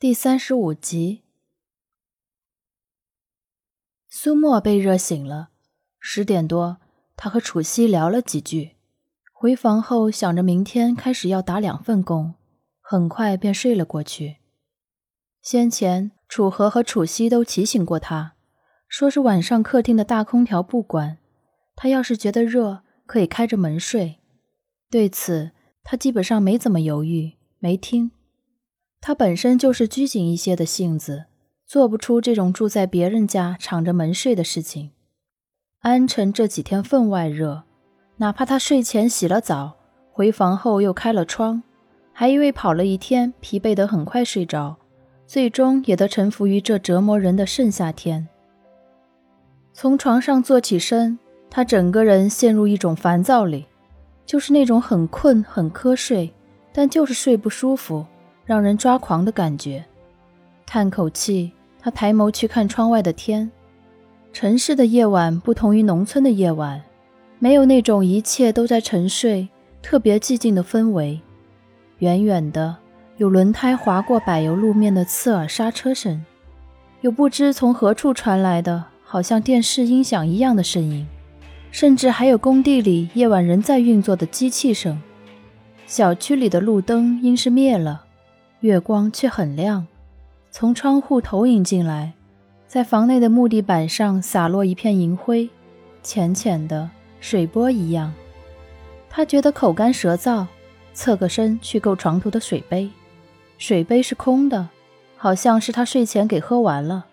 [0.00, 1.24] 第三十五集，
[4.08, 5.50] 苏沫被热醒了。
[5.98, 6.78] 十点多，
[7.16, 8.76] 他和楚西聊了几句，
[9.30, 12.32] 回房后想着明天开始要打两份工，
[12.80, 14.38] 很快便睡了过去。
[15.42, 18.36] 先前楚河和楚西都提醒过他，
[18.88, 21.18] 说是晚上客厅的大空调不关，
[21.76, 24.20] 他要是觉得热，可以开着门睡。
[24.90, 25.50] 对此，
[25.84, 28.12] 他基本上没怎么犹豫，没听。
[29.00, 31.24] 他本身就是拘谨一些的性子，
[31.66, 34.90] 做不出这种住在别人家敞着门睡的事情。
[35.80, 37.62] 安辰这几天分外热，
[38.18, 39.76] 哪怕他睡前洗了澡，
[40.12, 41.62] 回房后又开了窗，
[42.12, 44.76] 还因为跑了一天疲惫得很快睡着，
[45.26, 48.28] 最终也得臣服于这折磨人的盛夏天。
[49.72, 53.64] 从床上坐起身，他整个人陷入一种烦躁里，
[54.26, 56.30] 就是那种很困很瞌睡，
[56.70, 58.04] 但就是睡不舒服。
[58.50, 59.84] 让人抓狂的感觉。
[60.66, 63.48] 叹口气，他抬眸去看窗外的天。
[64.32, 66.82] 城市的夜晚不同于农村的夜晚，
[67.38, 69.48] 没有那种一切都在沉睡、
[69.80, 71.20] 特别寂静的氛围。
[71.98, 72.76] 远远的
[73.18, 76.24] 有轮胎划过柏油路面的刺耳刹车声，
[77.02, 81.06] 有不知从何处传来的，好像电视音响一样的声音，
[81.70, 85.00] 甚至还有工地里夜晚仍在运作的机器声。
[85.86, 88.06] 小区里的路灯应是灭了。
[88.60, 89.86] 月光却很亮，
[90.50, 92.12] 从窗户投影进来，
[92.66, 95.48] 在房内的木地板上洒落一片银灰，
[96.02, 98.12] 浅浅的水波一样。
[99.08, 100.44] 他觉得口干舌燥，
[100.92, 102.90] 侧个身去够床头的水杯，
[103.56, 104.68] 水杯是空的，
[105.16, 107.06] 好像是他睡前给喝完了。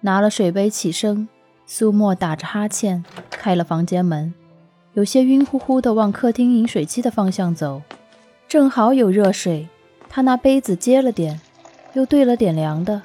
[0.00, 1.26] 拿了水杯起身，
[1.64, 4.34] 苏沫打着哈欠开了房间门，
[4.92, 7.80] 有些晕乎乎的往客厅饮水机的方向走，
[8.46, 9.66] 正好有热水。
[10.08, 11.40] 他拿杯子接了点，
[11.92, 13.02] 又兑了点凉的，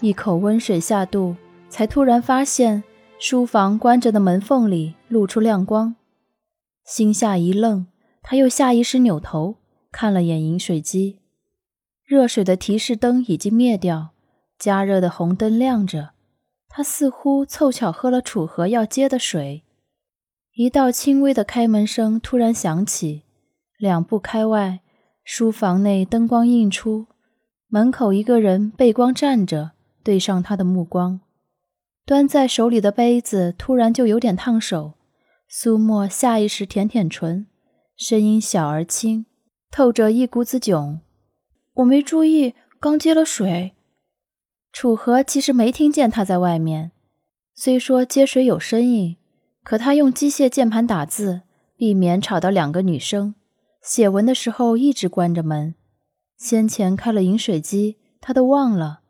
[0.00, 1.34] 一口温水下肚，
[1.68, 2.84] 才突然发现
[3.18, 5.96] 书房关着的门缝里露出亮光，
[6.84, 7.86] 心下一愣，
[8.22, 9.56] 他又下意识扭头
[9.90, 11.18] 看了眼饮水机，
[12.04, 14.10] 热水的提示灯已经灭掉，
[14.58, 16.10] 加热的红灯亮着，
[16.68, 19.64] 他似乎凑巧喝了楚河要接的水，
[20.54, 23.22] 一道轻微的开门声突然响起，
[23.78, 24.80] 两步开外。
[25.24, 27.06] 书房内灯光映出，
[27.68, 29.70] 门口一个人背光站着，
[30.02, 31.20] 对上他的目光。
[32.04, 34.92] 端在手里的杯子突然就有点烫手，
[35.48, 37.46] 苏沫下意识舔舔唇，
[37.96, 39.24] 声音小而轻，
[39.70, 41.00] 透着一股子囧
[41.76, 43.72] ：“我没注意，刚接了水。”
[44.70, 46.90] 楚河其实没听见他在外面，
[47.54, 49.16] 虽说接水有声音，
[49.62, 51.40] 可他用机械键盘打字，
[51.78, 53.34] 避免吵到两个女生。
[53.84, 55.74] 写文的时候一直关着门，
[56.38, 59.00] 先前开了饮水机，他都忘了。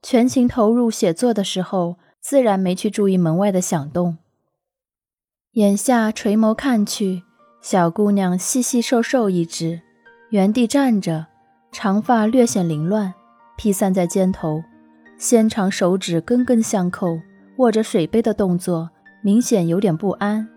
[0.00, 4.18] 全情投入写作的时候，自然没去注意门外的响动。
[5.54, 7.24] 眼下垂眸看去，
[7.60, 9.82] 小姑娘细细瘦瘦一只，
[10.30, 11.26] 原地站着，
[11.72, 13.12] 长发略显凌乱，
[13.56, 14.62] 披散在肩头，
[15.18, 17.18] 纤长手指根根相扣，
[17.56, 18.90] 握着水杯的动作
[19.20, 20.48] 明显有点不安。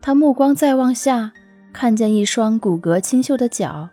[0.00, 1.32] 她目光再望下。
[1.80, 3.88] 看见一双骨骼清秀的脚，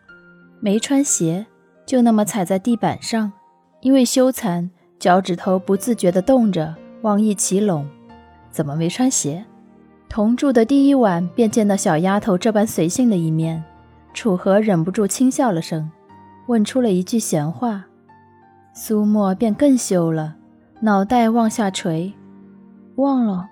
[0.60, 1.46] 没穿鞋，
[1.86, 3.32] 就那么踩在地板上，
[3.80, 7.88] 因为羞惭，脚趾头不自觉地动着，往一起拢。
[8.50, 9.46] 怎么没穿鞋？
[10.10, 13.64] 同住的第一晚便见到小丫头这般随性的一面，
[14.16, 15.88] 楚河忍不住轻笑了声，
[16.48, 17.86] 问出了一句闲话。
[18.74, 20.36] 苏沫便更羞了，
[20.80, 22.12] 脑袋往下垂，
[22.96, 23.46] 忘了，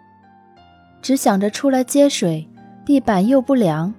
[1.04, 2.50] 只想着出来接水，
[2.84, 3.94] 地板又不凉。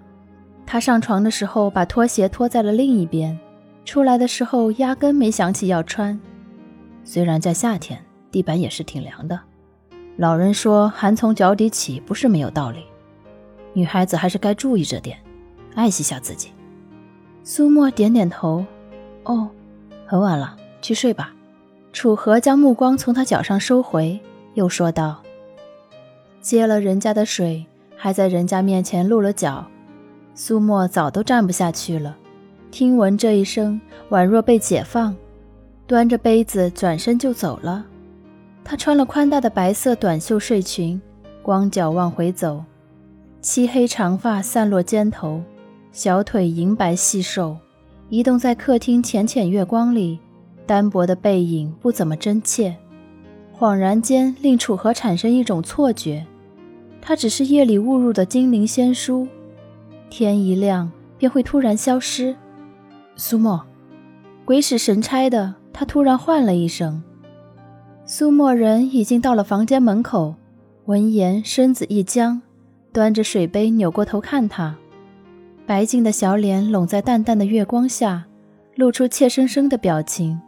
[0.67, 3.39] 他上床的时候把拖鞋脱在了另一边，
[3.85, 6.19] 出来的时候压根没想起要穿。
[7.05, 9.39] 虽然在夏天，地板也是挺凉的。
[10.17, 12.85] 老人说寒从脚底起，不是没有道理。
[13.73, 15.19] 女孩子还是该注意这点，
[15.75, 16.51] 爱惜下自己。
[17.43, 18.65] 苏沫点点头，
[19.25, 19.51] 哦，
[20.07, 21.35] 很晚了，去睡吧。
[21.93, 24.19] 楚河将目光从他脚上收回，
[24.55, 25.23] 又说道
[26.41, 27.67] ：“接了人家的水，
[27.97, 29.67] 还在人家面前露了脚。”
[30.37, 32.17] 苏沫早都站不下去了，
[32.73, 35.15] 听闻这一声，宛若被解放，
[35.87, 37.87] 端着杯子转身就走了。
[38.65, 41.01] 她穿了宽大的白色短袖睡裙，
[41.41, 42.65] 光脚往回走，
[43.41, 45.41] 漆黑长发散落肩头，
[45.93, 47.57] 小腿银白细瘦，
[48.09, 50.19] 移动在客厅浅浅月光里，
[50.67, 52.75] 单薄的背影不怎么真切，
[53.57, 56.27] 恍然间令楚河产生一种错觉，
[57.01, 59.29] 她只是夜里误入的精灵仙姝。
[60.17, 62.37] 天一亮便会突然消失。
[63.17, 63.61] 苏沫，
[64.45, 67.03] 鬼使神差的，他突然唤了一声。
[68.05, 70.37] 苏墨人已经到了房间门口，
[70.85, 72.41] 闻言身子一僵，
[72.93, 74.77] 端着水杯扭过头看他，
[75.67, 78.25] 白净的小脸拢在淡淡的月光下，
[78.77, 80.41] 露出怯生生的表情。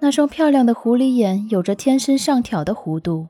[0.00, 3.28] 那双漂亮的狐狸眼有着天生上挑的弧度，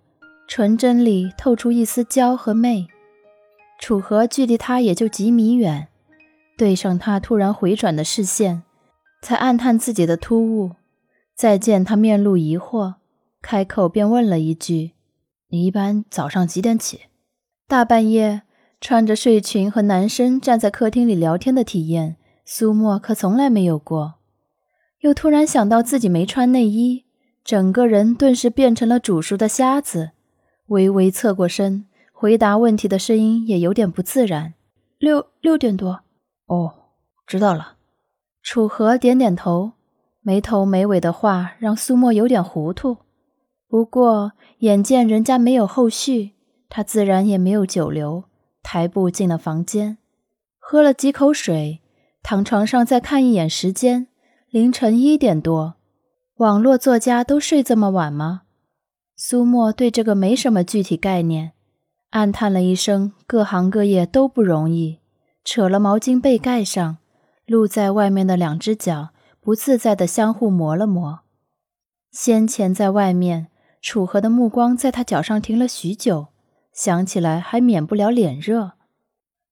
[0.49, 2.89] 纯真里透出一丝娇和媚。
[3.79, 5.89] 楚河距离他也就几米远，
[6.57, 8.63] 对上他突然回转的视线，
[9.23, 10.73] 才暗叹自己的突兀。
[11.37, 12.95] 再见他面露疑惑，
[13.41, 14.93] 开口便问了一句
[15.51, 17.03] ：“你一般早上几点起？”
[17.69, 18.43] 大半夜
[18.81, 24.15] 穿着睡裙和男生站在客厅里聊天的体验，苏沫可从来没有过。
[25.01, 27.05] 又突然想到自己没穿内衣，
[27.45, 30.11] 整个人顿时变成了煮熟的虾子，
[30.67, 31.85] 微微侧过身，
[32.21, 34.55] 回答问题的声音也有点不自然。
[34.99, 36.01] 六六点多，
[36.47, 36.75] 哦，
[37.25, 37.77] 知道了。
[38.43, 39.75] 楚河点点头，
[40.21, 42.97] 没头没尾的话让苏沫有点糊涂。
[43.69, 46.33] 不过眼见人家没有后续，
[46.69, 48.25] 他自然也没有久留，
[48.65, 49.99] 抬步进了房间，
[50.59, 51.83] 喝了几口水，
[52.25, 54.09] 躺床上再看一眼时间。
[54.51, 55.77] 凌晨一点多，
[56.39, 58.43] 网络作家都睡这么晚吗？
[59.15, 61.53] 苏沫对这个没什么具体概念，
[62.11, 65.01] 暗叹了一声：各行各业都不容易。
[65.45, 66.99] 扯了毛巾被盖上，
[67.47, 69.11] 露在外面的两只脚
[69.41, 71.21] 不自在地相互磨了磨。
[72.11, 73.49] 先前在外面，
[73.81, 76.29] 楚河的目光在他脚上停了许久，
[76.73, 78.73] 想起来还免不了脸热，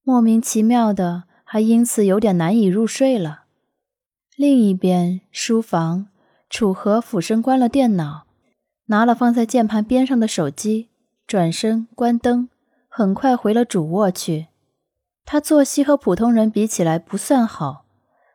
[0.02, 3.44] 莫名其妙的，还因此有点难以入睡了。
[4.36, 6.08] 另一边书房，
[6.50, 8.26] 楚河俯身关了电脑，
[8.86, 10.88] 拿了放在键盘边上的手机，
[11.26, 12.48] 转身关灯，
[12.88, 14.46] 很快回了主卧去。
[15.24, 17.84] 他作息和普通人比起来不算好，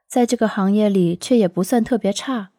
[0.09, 2.49] 在这个行业里却也不算特别差。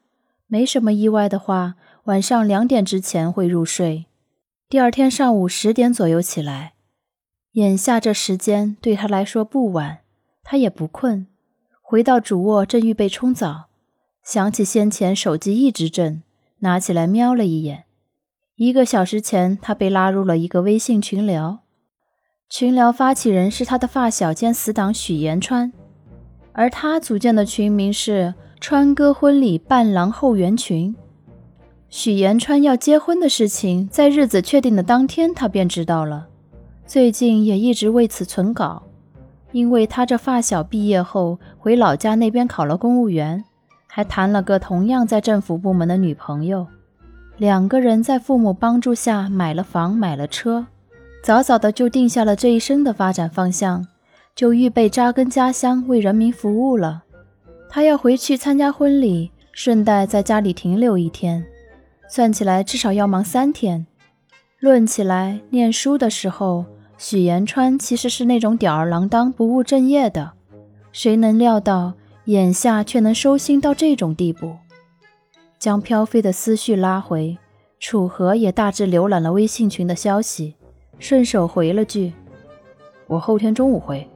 [0.46, 1.74] 没什么意外的话，
[2.04, 4.06] 晚上两点之前会入睡，
[4.70, 6.72] 第二天上午十点左右起来。
[7.52, 9.98] 眼下这时间对他来说不晚，
[10.42, 11.26] 他也不困。
[11.82, 13.66] 回到主卧，正预备冲澡，
[14.24, 16.22] 想起先前手机一直震，
[16.60, 17.84] 拿起来瞄了一眼。
[18.56, 21.60] 一个小时前，他被拉入了一个微信群聊，
[22.50, 25.72] 群聊发起人是他的发小兼死党许延川，
[26.52, 30.94] 而他组建的群名是“川哥婚礼伴郎后援群”。
[31.88, 36.28] 许延川要结婚的事情，在日子确定的当天，他便知道了，
[36.86, 38.82] 最近也一直为此存稿。
[39.52, 43.44] 因为他这发小毕业后回老家那边考了公务员，
[43.86, 46.66] 还谈了个同样在政府部门的女朋友，
[47.38, 50.66] 两个人在父母帮助下买了房买了车，
[51.22, 53.86] 早早的就定下了这一生的发展方向，
[54.34, 57.02] 就预备扎根家乡为人民服务了。
[57.68, 61.44] 他要回去参加婚礼，顺带在家里停留一天，
[62.08, 63.86] 算起来至少要忙三天。
[64.60, 66.64] 论起来，念书的时候。
[66.98, 70.34] 许延川其实是那种吊儿郎当、不务正业的，
[70.92, 71.94] 谁能料到
[72.26, 74.56] 眼下却能收心到这种地步？
[75.62, 77.38] 将飘飞的思绪拉回，
[77.78, 80.56] 楚河也大致浏览了微信群的消息，
[80.98, 82.12] 顺手回了句
[83.06, 84.10] ：“我后天中午回。”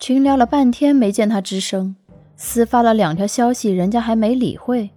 [0.00, 1.94] 群聊了半天没见他吱声，
[2.34, 4.88] 私发了两条消息，人家还没理会。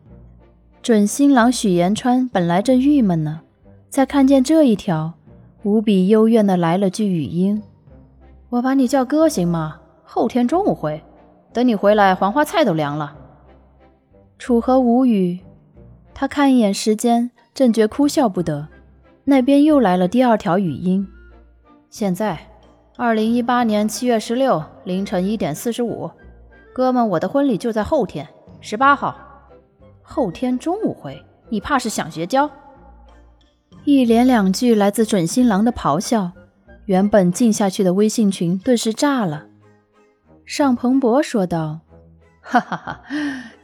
[0.82, 3.42] 准新郎许延川本来正郁闷呢，
[3.90, 5.16] 再看见这一条。
[5.64, 7.62] 无比幽怨的来了句语音
[8.48, 9.82] ：“我把你叫哥行吗？
[10.06, 11.04] 后天中午回，
[11.52, 13.18] 等你回来，黄花菜都凉了。”
[14.38, 15.40] 楚河无语，
[16.14, 18.68] 他看一眼时间，正觉哭笑不得。
[19.24, 21.08] 那边又来了第二条语音
[21.90, 22.48] ：“现在，
[22.96, 26.12] 二零一八年七月十六凌晨一点四十五，
[26.74, 28.28] 哥们，我的婚礼就在后天，
[28.62, 29.16] 十八号。
[30.04, 32.50] 后天中午回，你怕是想绝交？”
[33.84, 36.32] 一连两句来自准新郎的咆哮，
[36.86, 39.46] 原本静下去的微信群顿时炸了。
[40.46, 41.80] 尚鹏博说道
[42.48, 43.02] ：“哈哈哈，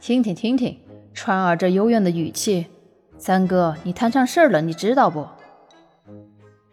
[0.00, 0.76] 听听听听，
[1.14, 2.66] 川儿这幽怨的语气，
[3.16, 5.24] 三哥你摊上事儿了，你知道不？”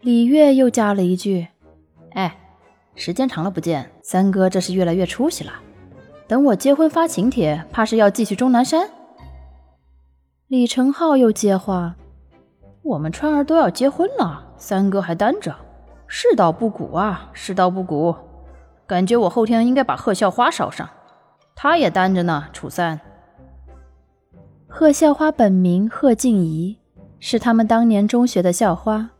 [0.02, 1.46] 李月又加了一句
[2.14, 2.36] ：“哎，
[2.96, 5.52] 时间长了不见，三哥这是越来越出息了。
[6.26, 8.90] 等我结婚发请帖，怕是要继续终南山。”
[10.48, 11.94] 李成浩又接话。
[12.82, 15.54] 我们川儿都要结婚了，三哥还单着，
[16.08, 18.12] 世道不古啊，世道不古。
[18.84, 20.90] 感觉我后天应该把贺校花捎上，
[21.62, 22.46] 他也单着呢。
[22.54, 22.98] 楚三，
[24.66, 26.78] 贺校花本名贺静怡，
[27.18, 29.10] 是他们当年中学的校花，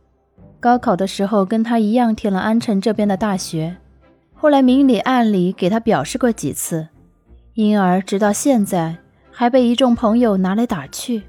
[0.59, 3.77] 高考的时候跟他一样填了安城这边的大学，
[4.33, 6.87] 后来明里暗里给他表示过几次，
[7.53, 8.97] 因而直到现在
[9.29, 11.21] 还被一众朋友拿来打趣。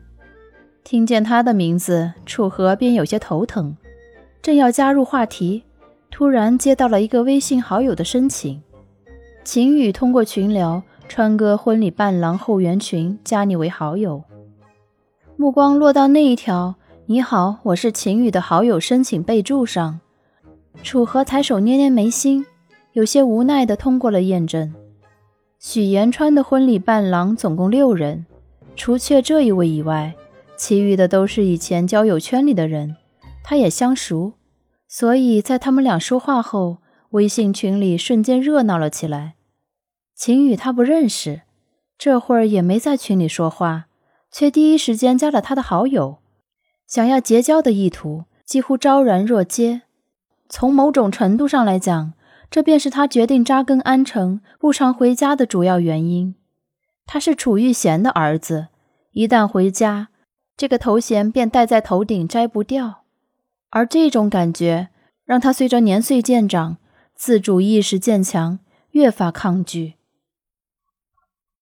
[0.83, 3.77] 听见他的名字，楚河便有些头疼，
[4.41, 5.65] 正要加入话题，
[6.11, 8.63] 突然接到了一个微信好友的申请。
[9.45, 14.25] 秦宇通过群聊“川哥婚礼伴郎后援群”加你为好友。
[15.37, 20.01] 目光落到那一条“你好，我是秦宇的好友”申请备注上，
[20.83, 22.47] 楚河抬手捏捏眉心，
[22.93, 24.73] 有些无奈地通过了验证。
[25.59, 28.27] 许延川的婚礼伴郎总共六人，
[28.75, 30.15] 除却这一位以外。
[30.57, 32.97] 其余的都是以前交友圈里的人，
[33.43, 34.35] 他也相熟，
[34.87, 36.79] 所以在他们俩说话后，
[37.11, 39.35] 微信群里瞬间热闹了起来。
[40.25, 41.43] 秦宇他不认识，
[41.99, 43.87] 这会儿也没在群里说话，
[44.31, 46.19] 却第一时间加了他的好友，
[46.87, 49.83] 想要结交的意图几乎昭然若揭。
[50.49, 52.13] 从某种程度上来讲，
[52.49, 56.37] 这便是他决定扎根安城、不常回家的主要原因。
[57.05, 58.69] 他是楚玉贤的儿子，
[59.11, 60.11] 一旦回家。
[60.57, 63.03] 这个头衔便戴在头顶，摘不掉。
[63.71, 64.91] 而这种感觉
[65.25, 66.77] 让他随着年岁渐长，
[67.17, 68.61] 自主意识渐强，
[68.93, 69.95] 越发抗拒。